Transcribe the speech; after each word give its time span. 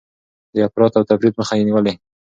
د 0.53 0.55
افراط 0.67 0.93
او 0.97 1.03
تفريط 1.09 1.33
مخه 1.39 1.53
يې 1.57 1.63
نيولې. 1.67 1.93